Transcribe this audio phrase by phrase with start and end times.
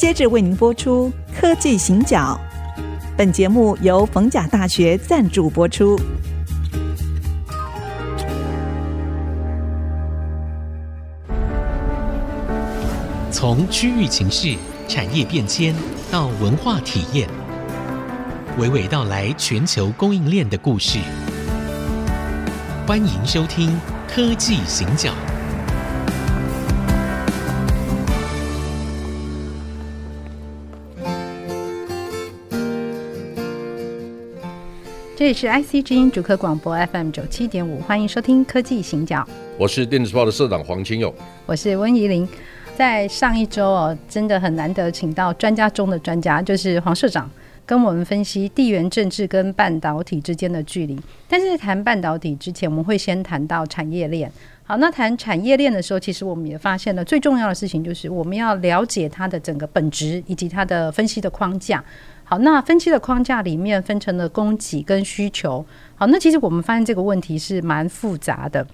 [0.00, 2.40] 接着为您播出科技行脚。
[3.18, 6.00] 本节目由逢甲大学赞助播出。
[13.30, 14.56] 从区域情势、
[14.88, 15.74] 产业变迁
[16.10, 17.28] 到文化体验，
[18.58, 20.98] 娓娓道来全球供应链的故事。
[22.86, 23.68] 欢迎收听
[24.08, 25.10] 《科技行脚》。
[35.20, 39.18] 这里是 IC 之音主客广播 FM 九七点五，欢迎收听《科技行脚》。
[39.58, 42.26] 我是电子报的社长黄清勇，我是温怡玲。
[42.74, 47.30] 在上一周哦，真的很难得，请到专家中的专家，就是黄社长，
[47.66, 50.98] 跟我们分析地缘政治跟半导体之间的距离。
[51.28, 54.32] 但是在谈半导体之前，我们会先谈到产业链。
[54.62, 61.84] 好，那谈产业链的时候，其实我们也发现了最重要的事情，就是我们要了解它的整个本质以及它的分析的框架。
[62.30, 65.66] 好，那分析的框架里面分成了供给跟需求。
[65.96, 68.64] 好，那其实我们发现这个问题是蛮复杂的。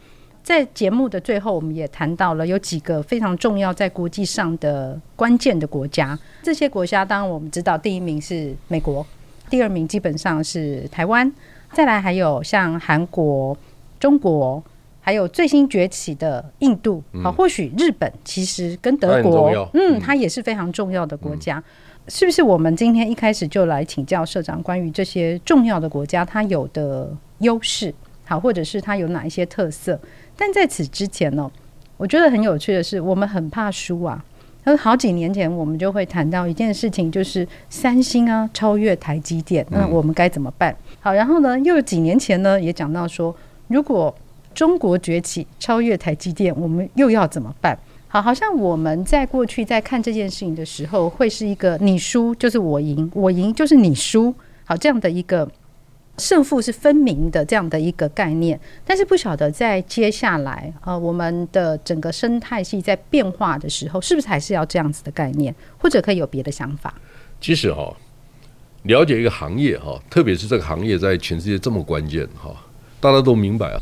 [0.42, 6.18] 在节目的最后，我们也谈到了有几个非常重要在国际上的关键的国家。
[6.42, 9.04] 这些国家，当然我们知道，第一名是美国，
[9.48, 11.32] 第二名基本上是台湾，
[11.72, 13.56] 再来还有像韩国、
[13.98, 14.62] 中国，
[15.00, 17.02] 还有最新崛起的印度。
[17.24, 21.64] 好，或许日本其实跟德国，嗯，它也是非常重要的国家。
[22.08, 22.42] 是不是？
[22.42, 27.92] 我们今天一开始就来请教社长关于这些重要的国家，它有的优势，
[28.24, 29.98] 好，或者是它有哪一些特色？
[30.36, 31.50] 但在此之前呢，
[31.96, 34.24] 我觉得很有趣的是，我们很怕输啊。
[34.62, 40.76] 那好几年前，我们就会谈到一件事情，就是三星啊超越台积电，那我们该怎么办？
[41.00, 43.34] 好，然后呢，又有几年前呢，也讲到说，
[43.68, 44.14] 如果
[44.54, 47.78] 中国崛起超越台积电，我们又要怎么办？
[48.16, 55.46] 好，好像我们在过去在看这件事情的时候，会是一个你输就是我赢，我赢就是你输，好，这样的一个。
[56.16, 66.94] 胜负是分明的这样的一个概念，但是不晓得在接下来呃，我们的整个生态系在变化的时候，是不是还是要这样子的概念，或者可以有别的想法？
[67.38, 67.94] 其实哈，
[68.84, 72.50] 了解一个行业哈，特别是这个行业在全世界这么关键哈，
[72.98, 73.78] 大家都明白啊，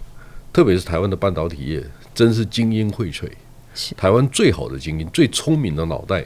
[0.52, 3.30] 特别是台湾的半导体业，真是精英荟萃，
[3.96, 6.24] 台湾最好的精英、最聪明的脑袋。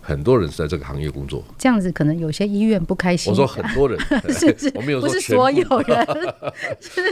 [0.00, 3.28] 很多人是在这个行业工作，这样子可能有些医院不开心。
[3.28, 3.98] 我说很多人，
[4.30, 6.06] 是是，我没有说不是所有人。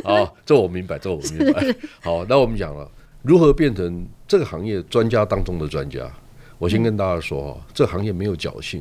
[0.05, 1.75] 好， 这我明白，这我明白。
[2.01, 2.89] 好，那我们讲了
[3.23, 6.09] 如何变成这个行业专家当中的专家。
[6.57, 8.81] 我先跟大家说，嗯、这个行业没有侥幸，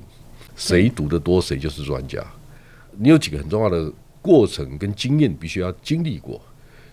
[0.55, 2.23] 谁读得多谁就是专家。
[2.95, 6.39] 你有几个很重要的过程跟经验，必须要经历过。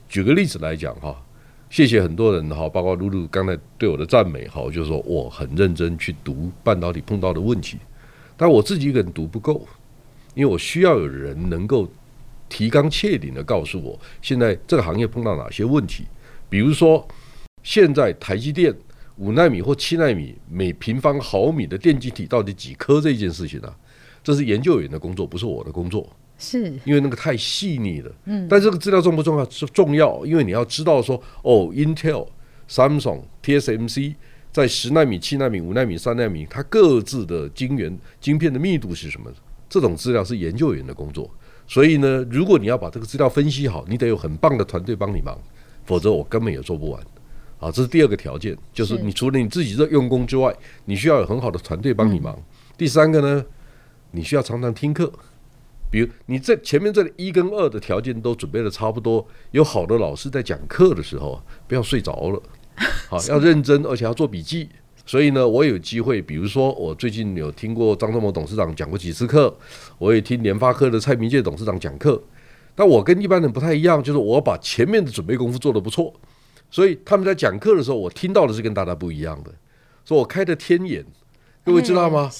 [0.08, 1.22] 举个例子来讲哈。
[1.70, 7.78] 谢谢很多人哈，包括露露刚才对我的赞美哈，就是说我很认真去读半导体碰到的问题，
[8.36, 9.64] 但我自己一个人读不够，
[10.34, 11.88] 因为我需要有人能够
[12.48, 16.04] 提纲挈领的告诉我，现在这个行业碰到哪些问题，
[16.48, 17.06] 比如说
[17.62, 18.74] 现在台积电
[19.18, 23.76] 五纳米或七纳米每平方毫米的电晶体到底几颗这件事情呢、啊？
[24.24, 26.06] 这是研究员的工作，不是我的工作。
[26.40, 29.48] 是因为那个太细腻了，嗯，但这个资料重不重要？
[29.50, 32.26] 是重要，因为你要知道说，哦，Intel、
[32.68, 34.14] Samsung、TSMC
[34.50, 39.30] 在十纳米、七纳米、五纳米、三纳米，它各自的晶圆晶片的密度是什么？
[39.68, 41.30] 这种资料是研究员的工作。
[41.68, 45.38] 所以呢，如果你要把这个资料分析好，你得有很棒的团队帮你忙，
[45.84, 47.00] 否则我根本也做不完。
[47.60, 50.52] 啊，这是第二个条件，就是你除了你自己的用功之外，
[50.86, 52.36] 你需要有很好的团队帮你忙。
[52.76, 53.44] 第三个呢，
[54.10, 55.12] 你需要常常听课。
[55.90, 62.42] 比如你这前面这里一跟二的条件都准备的差不多，有好的老师在讲课的时候，不要睡着了，
[63.10, 64.68] 好，要认真，而且要做笔记。
[65.04, 69.52] 所以呢，我有机会，比如说我最近有听过张忠谋董事长讲过几次课，
[69.98, 72.22] 我也听联发科的蔡明介董事长讲课。
[72.76, 76.14] 但我跟一般人不太一样，就是我把前面的准备功夫做得不错，
[76.70, 79.50] 所以他们在讲课的时候，我听到的是跟大家不一样的，
[80.04, 81.04] 所以我开的天眼。
[81.62, 82.30] 各位知道吗？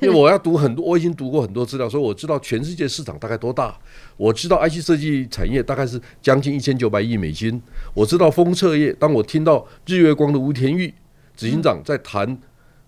[0.00, 3.78] 因为我要读很多，我已经读过很多资料，所以我知道全世界市场大概多大。
[4.16, 7.60] 我知道 IC 设计产业大概是将近一千九百亿美金。
[7.94, 10.92] 我知道封测业，当我听到日月光的吴田玉
[11.36, 12.38] 执行长在谈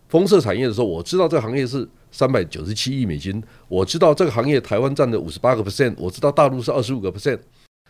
[0.09, 3.43] 封测产业的时候，我知道这个行业是三百九十七亿美金。
[3.69, 7.39] 我知道这个行业台湾占的五十八个 percent，我知道大陆是二十五个 percent。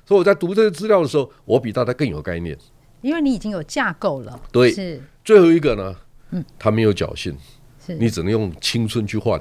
[0.04, 2.58] 所以我在读这些资料的时候，我比大家更有概念，
[3.00, 4.40] 因为你已经有架构了。
[4.50, 5.94] 对，是最后一个呢，
[6.32, 7.36] 嗯，他没有侥幸。
[7.86, 9.40] 你只能用青春去换，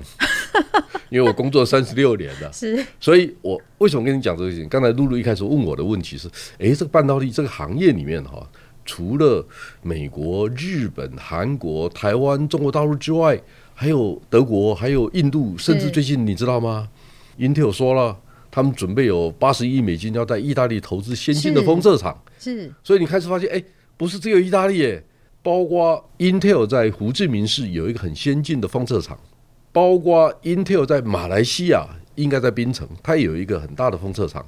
[1.09, 4.67] 因为我工作三十六年了，是，所以我为什么跟你讲这个事情？
[4.69, 8.47] 刚才露露一开始问我的问题是：诶，这个半导体这个行业里面哈，
[8.85, 9.45] 除了
[9.81, 13.39] 美国、日本、韩国、台湾、中国大陆之外，
[13.73, 16.89] 还有德国，还有印度，甚至最近你知道吗
[17.39, 18.17] ？Intel 说了，
[18.49, 22.21] 他们准备有八十亿美金要在意大利投资先进的封测厂。
[22.39, 23.63] 是，所以你开始发现，哎，
[23.97, 25.03] 不是只有意大利耶，
[25.43, 29.19] 包括 Intel 在胡志明市有一个很先进的封测厂，
[29.71, 34.45] 包括 Intel 在马来西亚，应该在槟城，它也有一个很大的封测厂。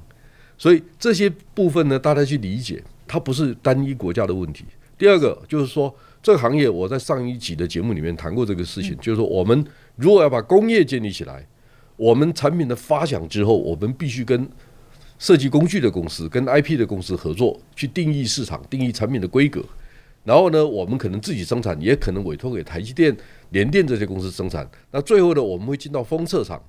[0.57, 4.65] 所以这些部分呢，大家去理解，它不是单一国家的问题。
[4.95, 11.45] 第二个就是说，这个行业我在上一集的节目里面谈过这个事情，就是说，我们如果要把工业建立起来，
[11.97, 14.47] 我们产品的发想之后，我们必须跟
[15.17, 19.65] 设计工具的公司、跟 IP 的公司合作，去定义市场、定义产品的规格。
[20.23, 23.15] 然后呢，我们可能自己生产，也可能委托给台积电、
[23.49, 24.69] 联电这些公司生产。
[24.91, 26.61] 那最后呢，我们会进到封测厂，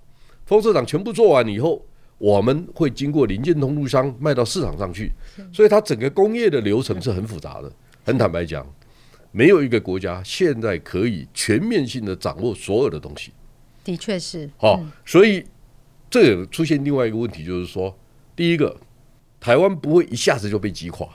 [0.46, 1.84] 封测厂全部做完以后。
[2.16, 5.10] 我们会经过零件通路商卖到市场上去，
[5.52, 7.70] 所以它整个工业的流程是很复杂的。
[8.04, 8.64] 很坦白讲，
[9.32, 13.32] 没有一个国家现在可以全面性的掌握所有的东西。
[13.82, 14.48] 的确是。
[14.56, 15.44] 好，所以
[16.08, 17.94] 这也出现另外一个问题，就是说，
[18.36, 18.74] 第一个，
[19.40, 21.06] 台湾不会一下子就被击垮。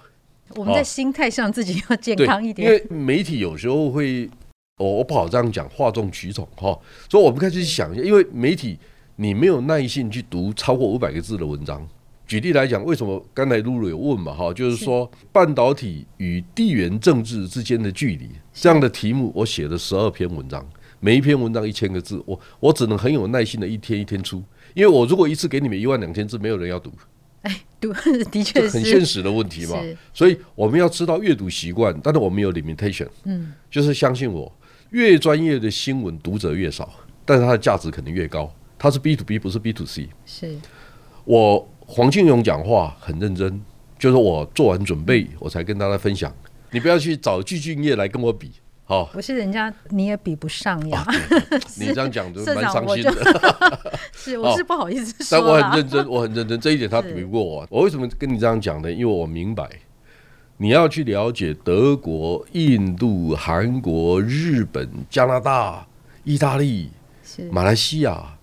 [0.55, 2.67] 我们在心态上自己要健康一点。
[2.67, 4.29] 因为媒体有时候会，
[4.77, 6.77] 我我不好这样讲，哗众取宠哈。
[7.09, 8.77] 所以我们开始去想一下，因为媒体。
[9.21, 11.85] 你没有耐心去读超过五百个字的文章。
[12.25, 14.33] 举例来讲，为什么刚才露露有问嘛？
[14.33, 20.65] 哈，就是说半导体与地缘政治之间的距离这样的题目，我写了十二篇文章，
[21.01, 24.41] 每一篇文章一千个字，我我只能很有耐心的一天一天出，
[24.73, 26.89] 因为我如果一次给你们一万两千字，没有人要读。
[27.41, 27.93] 哎，读
[28.31, 29.77] 的确是很现实的问题嘛。
[30.13, 34.51] 所以我们要知道阅读习惯，但是我们有 limitation，嗯，就是相信我，
[34.89, 36.91] 越专业的新闻读者越少，
[37.25, 38.53] 但是它的价值肯定越高。
[38.77, 40.09] 它是 B to B，不是 B to C。
[40.25, 40.57] 是，
[41.25, 43.61] 我黄庆勇讲话很认真，
[43.97, 46.33] 就是我做完准备，我才跟大家分享。
[46.71, 48.51] 你不要去找具俊业来跟我比，
[48.89, 49.05] 好。
[49.13, 51.05] 不是人家你也比不上呀。
[51.05, 51.13] 啊、
[51.79, 53.13] 你这样讲就蛮伤心的。
[54.11, 55.39] 是，我是不好意思说。
[55.39, 57.67] 但我很认真，我很认真，这一点他比不过我。
[57.69, 58.91] 我为什么跟你这样讲呢？
[58.91, 59.69] 因为我明白，
[60.57, 65.85] 你要去了解德国、印度、韩国、日本、加拿大、
[66.23, 66.89] 意大利、
[67.51, 68.35] 马来西亚。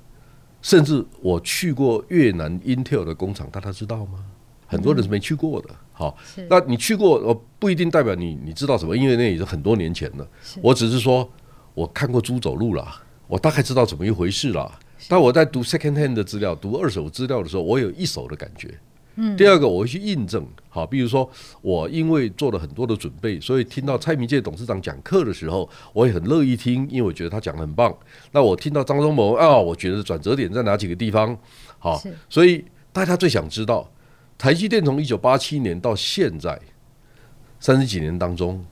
[0.63, 4.25] 甚至我去过越南 Intel 的工厂，大家知道吗？
[4.67, 5.69] 很多人是没去过的。
[5.99, 6.15] 好，
[6.51, 10.29] 那你去过，我不一定代表你你知道什么，因为那已经很多年前了。
[10.61, 11.27] 我只是说，
[11.73, 12.87] 我看过猪走路了，
[13.27, 14.71] 我大概知道怎么一回事了。
[15.09, 18.69] 但我在读 second hand 的资料、读二手资料的时候，我有一手的感觉。
[19.19, 21.27] 嗯第二个我会去印证，好，比如说
[21.63, 27.97] 我因为做了很多的准备，所以听到蔡明介董事长讲课的时候，我也很乐意听，因为我觉得他讲的很棒。
[28.33, 31.35] 那我听到张忠谋啊，我觉得转折点在哪几个地方？
[31.79, 33.91] 好，所以大家最想知道，
[34.39, 36.59] 台积电从一九八七年到现在
[37.59, 38.65] 三十几年当中，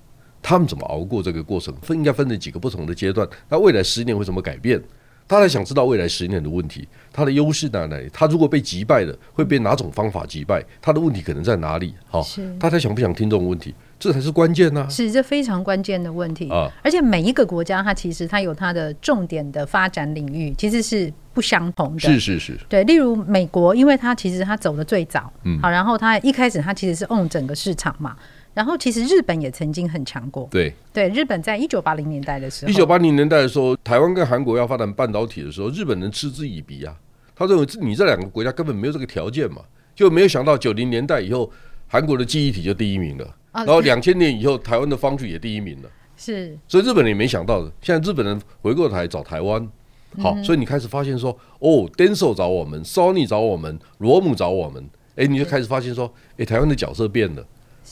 [0.42, 1.74] 他们怎么熬过这个过程？
[1.82, 3.26] 分应该分成几个不同的阶段？
[3.48, 4.82] 那未来十年会怎么改变？
[5.26, 8.10] 大家想知道未来十年的问题，它的优势在哪里？
[8.12, 10.62] 它如果被击败了，会被哪种方法击败？
[10.82, 11.94] 它的问题可能在哪里？
[12.06, 12.22] 好，
[12.60, 13.74] 大家想不想听这种问题？
[14.04, 14.86] 这才是关键呢。
[14.90, 16.70] 是这非常关键的问题啊！
[16.82, 22.00] 而且每一个国家，它其实它有它的重点的发展领域，其实是不相同的。
[22.00, 22.84] 是是是，对。
[22.84, 28.14] 例如美国，因为它其实它走的最早，嗯，好，然后它一开始它其实是 own 整个市场嘛。
[28.52, 36.94] 然后其实日本也曾经很强过，对对，日本在一九八零年代的时候，一九八零年代的时候，台湾跟韩国要发展半导体的时候，日本人嗤之以鼻啊，
[37.34, 39.62] 他认为你这两个国家根本没有这个条件嘛，
[39.94, 41.50] 就没有想到九零年代以后，
[41.88, 49.70] 韩国的记忆体就第一名了，然后两千年以后，台湾的方局也第一名了，是，所以日本人也没想到的，现在日本人回过头来找台湾，
[50.18, 51.30] 好，所以你开始发现说，
[51.60, 54.84] 哦，Denso 找我们，Sony 找我们，罗姆找我们，
[55.14, 57.46] 哎，你就开始发现说，哎，台湾的角色变了。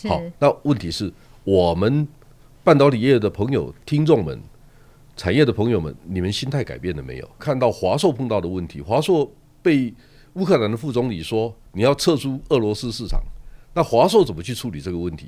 [0.09, 1.13] 好，那问题是
[1.45, 2.09] 我们
[2.65, 4.41] 半导体业的朋友、听众们、
[5.17, 7.31] 产业的朋友们，你们心态改变了没有？
[7.39, 9.31] 看到华硕碰到的问题，华硕
[9.63, 9.95] 被
[10.33, 13.21] 乌克兰的副总理说你要撤出俄罗斯市场，
[13.75, 15.27] 那华硕怎么去处理这个问题？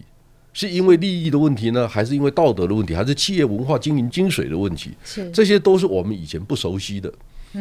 [0.55, 4.93] 是因为利益的问题呢，还是因为道德的问题，还是企业文化经营精髓的问题？
[5.05, 7.13] 是这些都是我们以前不熟悉的，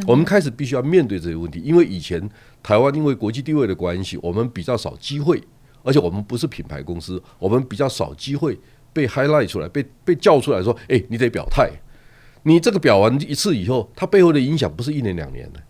[0.07, 2.29] 我们开始必须要面对这些问题，因为以前
[2.61, 5.43] 台湾因为国际地位的关系，我们比较少机会。
[5.85, 8.57] 而且我们不是品牌公司，我们比较少机会
[8.93, 11.69] 被 highlight 出来，被被叫出来说：“哎、欸，你得表态。”
[12.43, 15.61] 你这个表完一次以后，它背后的影响不是一年两年的。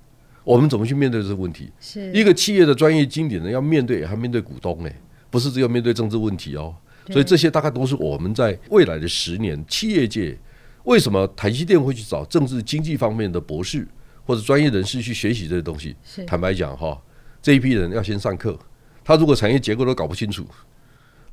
[0.43, 1.71] 我们怎么去面对这个问题？
[1.79, 4.95] 是一个企业的专业经理人要面对，还面对股东哎，
[5.31, 6.75] 不是只有面对政治问题哦。
[7.09, 10.37] 所以这些大概都是我们在未来的十年，企业界
[10.83, 13.87] 为什么台积电会去找政治经济方面的博士
[14.25, 15.95] 或者专业人士去学习这些东西？
[16.25, 17.01] 坦白讲哈，
[17.41, 18.57] 这一批人要先上课。
[19.03, 20.45] 他如果产业结构都搞不清楚，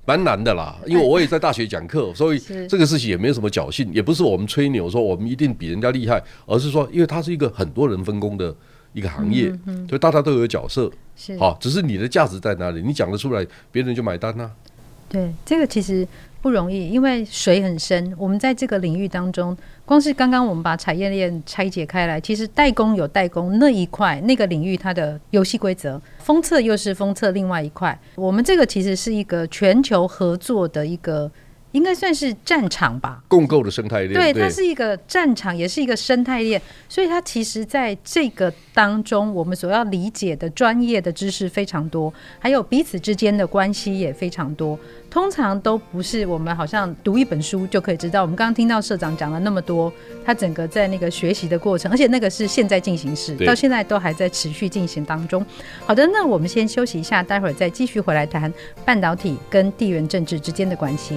[0.04, 8.52] 蛮难的啦，因为我也在大学讲课， 所以这个事情也没有什么侥幸，也不是我们吹牛说我们一定比人家厉害，而是说，因为它是一个很多人分工的
[8.92, 9.52] 一个行业，
[9.88, 10.90] 所以大家都有角色，
[11.38, 14.50] 好，只是你的价值在哪里，你讲得出来，别人就买单呐。
[15.10, 16.06] 对，这个其实
[16.40, 18.14] 不容易，因为水很深。
[18.16, 27.98] 我们在这个领域当中，光是刚刚我们把产业链拆解开来，其实代工有代工那一块那个领域它的游戏规则，封测又是封测另外一块。
[28.14, 31.30] 我们这个其实是一个全球合作的一个。
[31.72, 34.14] 应该算是战场吧，共构的生态链。
[34.14, 36.60] 对，它是一个战场，也是一个生态链。
[36.88, 44.78] 所以它其实在这个当中，我们所要理解的专业的知识非常多，还有彼此之间的关系也非常多。
[45.10, 48.22] 通常都不是我们好像读一本书就可以知道。
[48.22, 49.92] 我们刚刚听到社长讲了那么多，
[50.24, 55.44] 他整个在那个学习的过程，而且那个是现在进行时，到现在都还在持续进行当中。
[55.84, 58.52] 好的，那我们先休息一下，待会儿再继续回来谈
[58.84, 61.16] 半导体跟地缘政治之间的关系。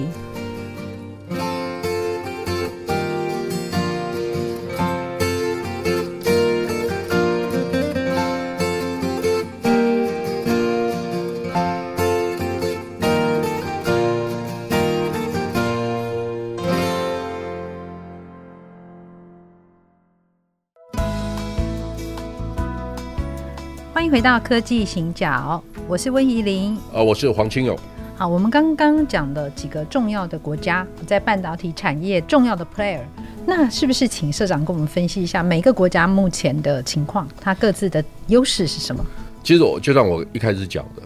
[24.14, 27.76] 回到科技行脚，我是温怡玲，啊，我是黄清勇。
[28.14, 33.00] 好，我们刚刚讲的几个重要的国家在半导体产业重要的 player，
[33.44, 39.04] 那是不是请社长跟我们分析一下每个国家目前的情况，它各自的优势是什么？
[39.42, 41.02] 其实我就像我一开始讲的，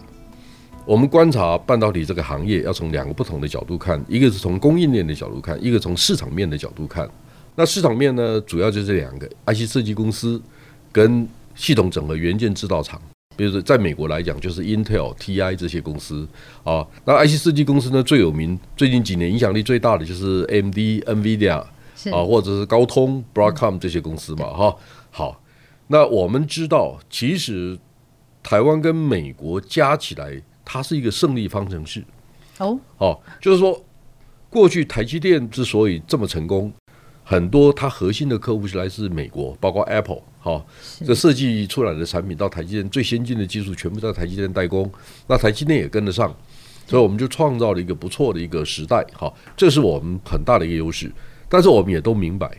[0.85, 7.09] 我们观察半导体这个行业要从两个不同的角度看，一个是从供应链的角度看，一个从市场面的角度看。
[7.55, 10.39] 那市场面呢，主要就是这两个 IC 设计公司
[10.91, 11.27] 跟
[11.59, 12.99] 系统整合元件制造厂，
[13.35, 16.25] 比如说在美国来讲，就是 Intel、TI 这些公司
[16.63, 16.87] 啊。
[17.03, 21.57] 那 IC 设计公司呢，最有名，最近几年影响力最大的就是 AMD、NVIDIA
[22.13, 24.73] 啊，或者是高通、Broadcom 这些公司嘛，哈。
[25.11, 25.41] 好，
[25.87, 27.77] 那我们知道，其实
[28.41, 32.01] 台湾跟美国加起来，它是一个胜利方程式。
[32.59, 33.83] 哦，哦，就是说，
[34.49, 36.71] 过去台积电之所以这么成功。
[37.21, 40.65] 很多它核心的客户是来自美国，包括 Apple，哈，
[41.05, 44.89] 这设计出来的产品到台积电最先进的技术全部在台积电代工，
[45.27, 46.35] 那台积电也跟得上，
[46.87, 51.11] 所以我们就创造了一个不错的一个时代，哈，这是我们很大的一个优势。
[51.47, 52.49] 但是我们也都明白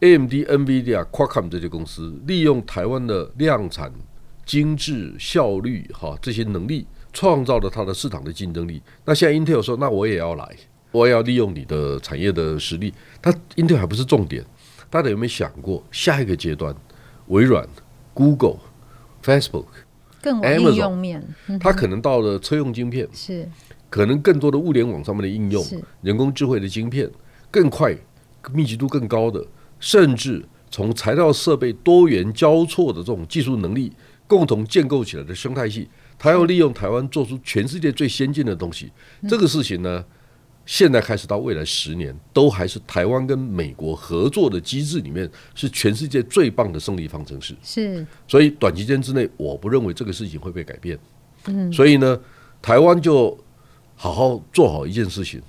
[0.00, 3.92] ，AMD、NVIDIA、Qualcomm 这些公司利用台湾的量产、
[4.44, 8.82] 精致、效率，哈，这些能力，创造了它的市场的竞争力。
[9.04, 10.56] 那现在 Intel 说，那我也要来。
[10.92, 14.44] 我也要利用你的产业的实力，它 Intel 还不是重点。
[14.88, 16.72] 大家有没有想过下一个阶段？
[17.28, 17.66] 微软、
[18.12, 18.58] Google、
[19.22, 19.66] Facebook、
[20.22, 21.22] 更应用面，
[21.60, 23.48] 它可能到了车用晶片，是
[23.88, 25.64] 可能更多的物联网上面的应用，
[26.02, 27.10] 人工智慧的晶片
[27.50, 27.96] 更快、
[28.52, 29.44] 密集度更高的，
[29.80, 33.92] 甚至从材料设备多元交错的这种技术能力
[34.26, 35.88] 共同建构起来的生态系，
[36.18, 38.90] 它要利用台湾做出全世界最先进的东西。
[39.28, 40.04] 这个事情呢？
[40.66, 47.54] 现在开始到未来十年，都还是台湾跟美国合作的机制里面，是全世界最棒的胜利方程式。
[47.62, 50.98] 是，所以短期间之内，我不认为这个事情会被改变。
[51.46, 52.18] 嗯，所以呢，
[52.62, 53.36] 台湾就
[53.94, 55.42] 好好做好一件事情，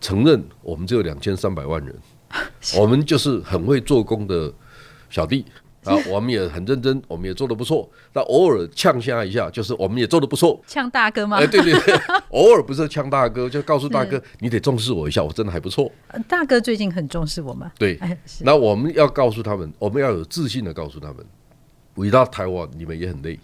[0.00, 1.94] 承认我们只有两千三百万人，
[2.78, 4.52] 我们就是很会做工的
[5.10, 5.44] 小弟。
[5.84, 7.88] 啊， 我们也很认真，我们也做得不错。
[8.12, 10.60] 那偶尔呛下一下，就是我们也做得不错。
[10.66, 11.38] 呛大哥吗？
[11.38, 11.94] 哎，对对对，
[12.30, 15.90] 偶尔不是呛大哥，就告诉大哥， 你得重视我一下，我真的还不错。
[16.28, 17.70] 大哥最近很重视我们。
[17.78, 17.98] 对，
[18.40, 21.24] 那我们要告诉他们，我们要有自信的告诉他们
[21.96, 23.38] ，Without Taiwan，你们也很累。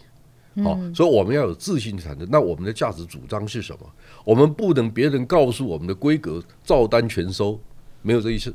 [0.65, 2.27] 好，所以我们要有自信产生。
[2.31, 3.81] 那我们的价值主张是什么？
[4.25, 7.61] 我们不能别人告诉我们的规格照单全收，
[8.01, 8.55] 没有这意思。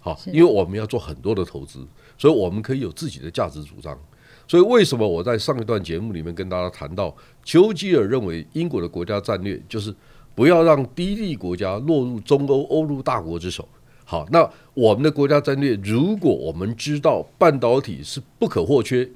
[0.00, 1.86] 好，因为我们要做很多的投资。
[2.22, 3.98] 所以我们可以有自己的价值主张。
[4.46, 7.12] 所以为什么我在上一段节目里面跟大家谈到，
[7.42, 9.92] 丘吉尔认为英国的国家战略就是
[10.32, 13.68] 不要让低地国家落入中欧欧陆大国之手。
[14.04, 19.08] 好，那我们的国家战略，如果我们知道半导体是不可或缺，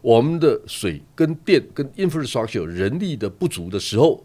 [0.00, 4.24] 我们的水跟电跟 infrastructure 人力的不足的时候，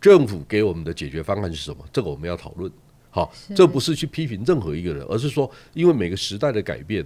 [0.00, 1.84] 政府给我们的解决方案是什么？
[1.92, 2.70] 这个我们要讨论。
[3.12, 7.04] 好，这不是去批评任何一个人，而是说，因为每个时代的改变。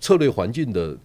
[0.00, 0.96] 策略环境的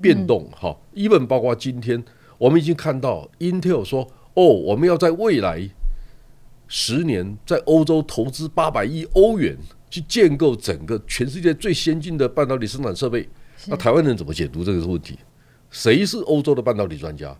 [0.00, 2.04] 变动，哈，even 包括今天，
[2.38, 5.68] 我们已经看到 Intel 说，哦，我们要在未来
[6.68, 9.56] 十年在欧洲投资八百亿欧元，
[9.90, 13.28] 去建构整个全世界最先进的半导体生产设备。
[13.66, 15.18] 那台湾人怎么解读这个问题？
[15.70, 17.36] 谁是欧洲的半导体专家？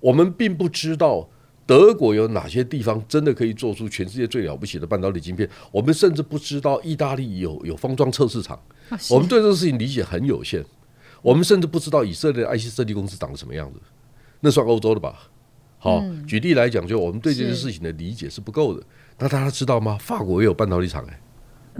[0.00, 1.28] 我们并不知道
[1.64, 5.48] 德国有哪些地方真的可以做出全世界最了不起的半导体晶片？
[5.70, 8.60] 我们甚至不知道意大利有有封装测试场，
[9.10, 10.64] 我们对这个事情理解很有限。
[11.22, 13.78] 我们甚至不知道以色列的 IC 设计公司长得什么样子，
[14.40, 15.30] 那算欧洲的吧？
[15.78, 18.82] 好，举例来讲，就我们对这件事情的理解是不够的。
[19.18, 19.96] 那大家知道吗？
[20.00, 21.20] 法国也有半导体厂哎，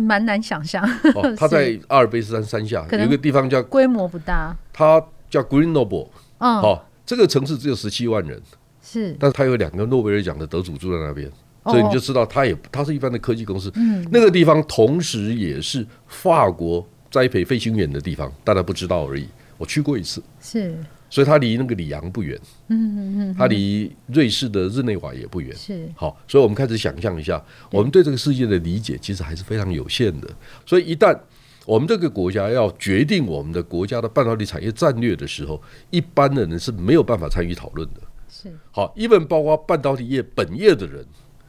[0.00, 0.88] 蛮难想象。
[1.36, 6.08] 他在阿尔卑斯山山下有一个地方叫规模不大，它叫 Grenoble。
[6.38, 8.40] 嗯，好，这个城市只有十七万人。
[8.82, 11.30] 是，但是他有两个诺贝尔奖的得主住在那边，
[11.64, 13.70] 所以你就知道他也他是一般的科技公司。
[13.76, 19.26] 嗯，那个地方同时也是法国栽培飞行员的地方，大家不知道而已。
[19.58, 20.76] 我去过一次，是，
[21.08, 22.36] 所以它离那个里昂不远。
[22.66, 25.54] 嗯嗯嗯，它离瑞士的日内瓦也不远。
[25.54, 30.28] 是，好，所以我们开始想象一下，我们对这个世界的理解其实还是非常有限的。
[30.66, 31.16] 所以一旦
[31.64, 38.00] 我们这个国家要决定我们的国家的半导体产业战略的时候，一般的人是没有办法参与讨论的。
[38.34, 41.04] 是好，even 包括半导体业本业的人，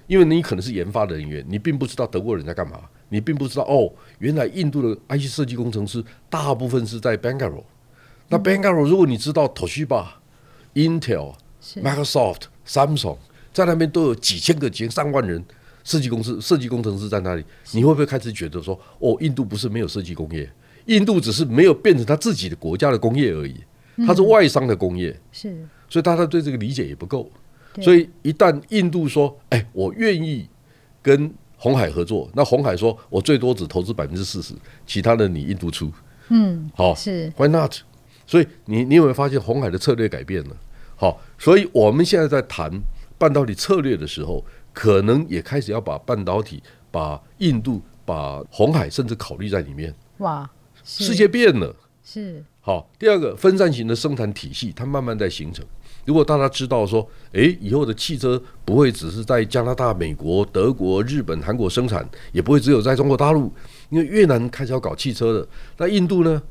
[0.06, 7.64] 因为你可能是研发的人员，你并不知道德国人在干嘛，你并不知道哦，原来印度的 IC 设计工程师大部分是在 Bangalore。
[8.28, 10.06] 那 Bangalore 如果你知道 Toshiba、
[10.74, 11.36] Intel、
[11.78, 13.18] Microsoft、Samsung
[13.54, 15.42] 在那边都有几千个、几上万人
[15.86, 20.52] 设计公司、设计工程师在那里，你会不会开始觉得说，哦，印度不是没有设计工业，
[20.88, 23.64] 印度只是没有变成他自己的国家的工业而已，
[24.06, 25.18] 它是外商的工业。
[25.32, 25.66] 是。
[25.94, 27.30] 所以大家对这个理解也不够，
[27.80, 30.50] 所以一旦印度说：“哎，我愿意
[31.04, 34.56] 跟红海合作”，那红海说：“我最多只投资百分之四十，
[34.88, 35.92] 其他的你印度出。”
[36.30, 37.76] 嗯，好，是 Why not？
[38.26, 40.58] 所以你你有没有发现红海的策略改变了？
[40.96, 42.72] 好，所以我们现在在谈
[43.20, 49.94] 半导体策略的时候，可能也开始要把半导体、把印度、把红海甚至考虑在里面。
[50.18, 50.50] 哇，
[50.84, 52.90] 世界变了，是好。
[52.98, 55.64] 第二个分散型的生产体系，它慢慢在形成。
[56.06, 63.52] 如果大家知道说，诶，以后的汽车不会只是在加拿大、美国、德国、日本、韩国生产，也不会只有在中国大陆，
[63.90, 65.48] 因为越南开始要搞汽车了。
[65.78, 66.42] 那印度呢？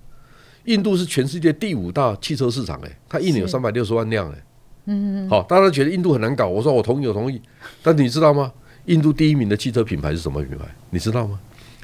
[0.64, 4.42] 印度是全世界第五大汽车市场，诶，它一年有三百六十万辆，诶，
[4.87, 7.42] 嗯，好，大家觉得印度很难搞，我说我同意，我同意。
[7.83, 8.53] 但你知道吗？
[8.87, 10.64] 印度第一名的汽车品牌是什么品牌？
[10.90, 11.38] 你知道吗？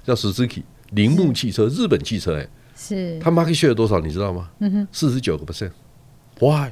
[0.04, 3.18] 叫 Suzuki，铃木汽车，日本汽车，诶，是。
[3.18, 3.98] 它 market share 多少？
[4.00, 4.48] 你知道吗？
[4.60, 5.72] 嗯哼，四十九个 percent。
[6.38, 6.70] Why？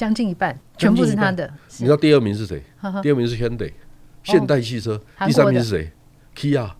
[0.00, 1.46] 将近一半，全部是他的。
[1.76, 2.62] 你知道第二名是谁？
[3.02, 3.70] 第二名是 Hyundai，
[4.22, 4.98] 现代汽车。
[5.26, 5.92] 第三名是谁
[6.34, 6.70] ？Kia。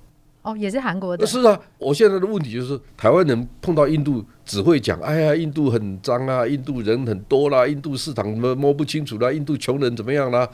[0.40, 1.26] 哦，也是韩国的。
[1.26, 10.48] 是啊，我现在的问题就是，台湾人碰到印度只会讲：“哎呀，印度很脏啊，印度人很多啦，印度市场摸摸不清楚啦，印度穷人怎么样啦？”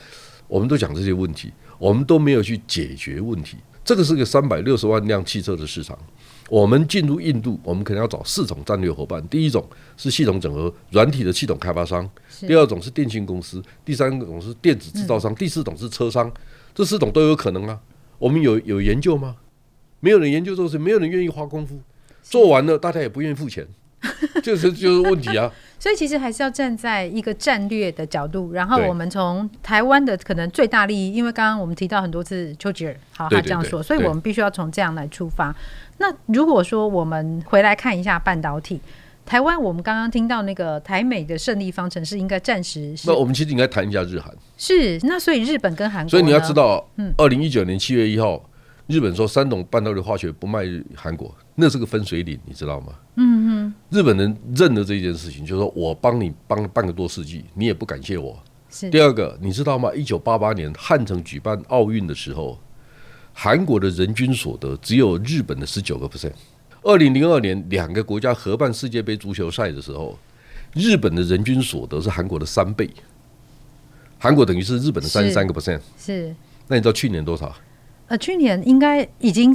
[0.49, 3.59] 我们都讲这些问题，我们都没有去解决问题。
[3.85, 5.97] 这个是个三百六十万辆汽车的市场。
[6.49, 9.27] 我们进入印度，我们可能要找四种战略伙伴。
[9.29, 12.09] 第一种是系统整合软体的系统开发商，
[12.41, 16.31] 第二种是电信公司，第三种是电子制造商，第四种是车商。
[16.75, 17.81] 这四种都有可能啊。
[18.19, 19.37] 我们有有研究吗？
[20.01, 21.81] 没有人研究这个事，没有人愿意花功夫。
[22.23, 23.67] 做完了，大家也不愿意付钱，
[24.43, 25.53] 就是就是问题啊。
[25.79, 35.55] 所以其实还是要站在一个战略的角度，然后我们从台湾的可能最大利益，因为刚刚我们提到很多次丘吉尔，好，他这样说，所以我们必须要从这样来出发。
[35.99, 38.81] 那如果说我们回来看一下半导体，
[39.25, 44.33] 台湾我们刚刚听到那个台美的胜利方程式应该暂时，那我们其实应该谈一下日韩。
[44.57, 48.41] 是，那所以日本跟韩国，所以你要知道，嗯，二零一九年七月一号，
[48.87, 52.93] 日本说三种半导体化学不卖韩国，那是个分水岭，你知道吗？
[53.17, 58.39] 嗯哼，日本人认了这件事情，就是说我帮你帮了半个多世纪，你也不感谢我。
[58.71, 58.91] 是。
[58.91, 59.91] 第二个，你知道吗？
[59.95, 62.59] 一九八八年汉城举办奥运的时候。
[63.39, 66.33] 韩国的人均所得只有日本的十九个 percent。
[66.83, 70.19] 二零零二年两个国家合办世界杯足球赛的时候，
[70.73, 72.89] 日本的人均所得是韩国的三倍。
[74.19, 75.79] 韩国等于是日本的三十三个 percent。
[75.99, 76.35] 是。
[76.67, 77.55] 那你知道去年多少？
[78.07, 79.55] 呃，去年应该已经。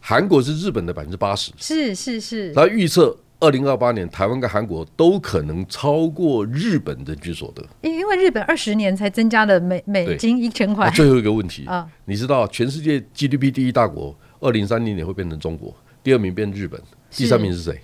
[0.00, 1.50] 韩国是日本的百分之八十。
[1.56, 2.52] 是是是。
[2.52, 3.16] 他预测。
[3.44, 10.90] 二零二八年，台湾跟韩国都可能超过日本人均所得，因因为日本二十年才增加了美美金一千块。
[10.92, 16.80] 最后一个问题啊，你知道全世界 GDP 第一大国，二零三零年会变成中国，第二名变日本，
[17.10, 17.78] 第三名是谁？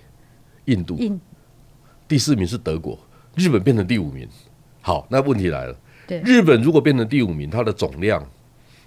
[0.65, 1.21] 印度，印。
[2.07, 2.97] 第四名是德国，
[3.35, 4.27] 日本变成第五名。
[4.81, 8.27] 好，那问题来了，日本如果变成第五名，它的总量，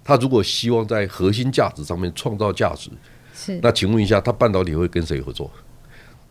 [0.03, 2.91] 它如果希望在核心价值上面创造价值，
[3.33, 3.61] 是。
[3.63, 5.49] 那请问一下，它半导体会跟谁合作？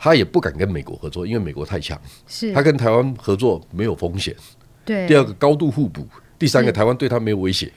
[0.04, 1.98] 他也不敢跟美国合作，因为美国太强。
[2.28, 4.36] 是，他跟台湾合作没有风险。
[4.84, 5.08] 对。
[5.08, 6.06] 第二个高度互补，
[6.38, 7.72] 第三个台湾对他没有威胁。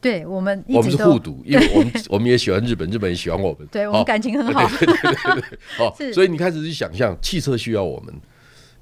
[0.00, 3.64] 对我们，我们是互赌，因为我们 我们也喜欢日本，日本也喜欢我们。
[3.70, 4.68] 对我们感情很好。
[4.76, 5.58] 对对对对对。
[5.76, 8.12] 好， 所以你开始去想象，汽车需要我们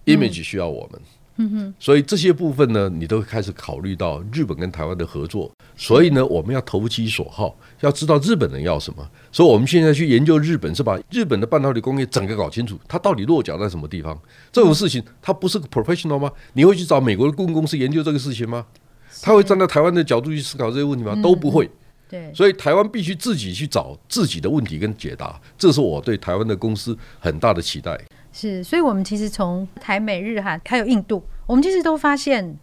[0.07, 0.99] ，image 需要我们，
[1.43, 5.51] 嗯哼，所以这些部分呢，你都会开始考虑到日本跟台湾的合作。
[5.77, 9.07] 所以呢，我们要投其所好，要知道日本人要什么。
[9.33, 14.17] 所以我们现在去研究日本，是把日本的半导体工业整个搞清楚，它到底落脚在什么地方。
[14.53, 16.31] 这种事情，它不是个 professional 吗？
[16.53, 18.65] 你会去找美国的顾问公司研究这个事情吗？
[19.21, 21.15] 他会站在台湾的角度去思考这些问题吗？
[21.23, 21.69] 都不会。
[22.09, 27.99] 对，所以台湾必须自己去找自己的问题跟解答，这是我对台湾的公司很大的期待。
[28.33, 32.59] 是，所以我们其实从台美日韩还有印度，我们其实都发现。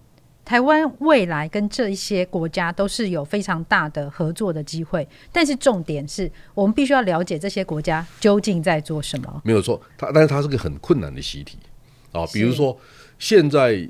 [0.46, 9.42] 台湾未来跟这一些国家都是有非常大的合作的机会，但是重点是我们必须要了解这些国家究竟在做什么。
[9.46, 11.60] 没有错，它但是它是个很困难的习题
[12.12, 12.26] 啊。
[12.34, 12.76] 比如说，
[13.20, 13.88] 现在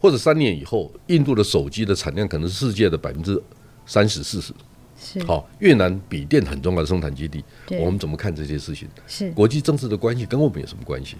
[0.00, 3.42] 或者三年以后，印度的手机的产量可能是世界的百分之
[3.84, 4.54] 三十四十。
[5.02, 7.42] 是好，越南笔电很重要的生产基地，
[7.80, 8.86] 我们怎么看这些事情？
[9.06, 11.16] 是国际政治的关系跟我们有什么关系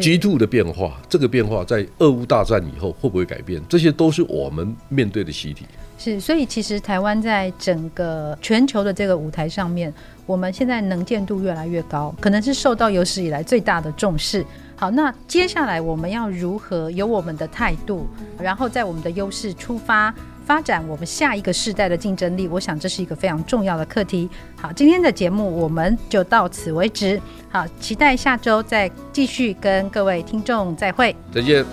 [0.00, 3.60] ？G two 的变化，这个变化在俄乌大战以后会不会改变？
[3.68, 5.66] 这些都是我们面对的习题。
[5.98, 9.92] 是，所以其实台湾在整个全球的这个舞台上面，
[10.24, 14.42] 我们现在能见度越来越高，可能是受到有史以来最大的重视。
[14.76, 18.06] 好，那接下来我们要如何有我们的态度，
[18.38, 20.14] 然后在我们的优势出发？
[20.50, 24.28] 发展我们下一个世代的竞争力，我想这是一个非常重要的课题。
[24.60, 27.22] 好，今天的节目我们就到此为止。
[27.48, 31.14] 好，期待下周再继续跟各位听众再会。
[31.32, 31.64] 再见。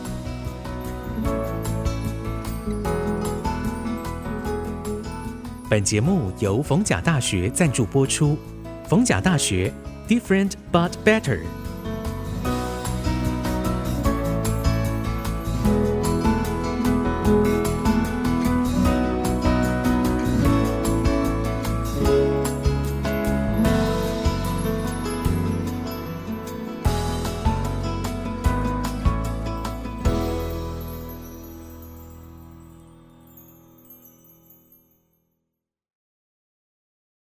[5.68, 8.38] 本节目由逢甲大学赞助播出。
[8.88, 9.74] 逢甲大学
[10.08, 11.40] ，Different but Better。